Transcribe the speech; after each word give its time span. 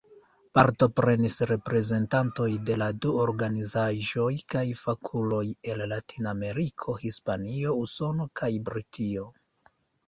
Partoprenis 0.59 1.35
reprezentantoj 1.49 2.47
de 2.71 2.79
la 2.83 2.87
du 3.05 3.11
organizaĵoj 3.25 4.31
kaj 4.55 4.65
fakuloj 4.81 5.45
el 5.75 5.87
Latinameriko, 5.95 6.99
Hispanio, 7.07 7.81
Usono 7.87 8.29
kaj 8.43 8.53
Britio. 8.73 9.31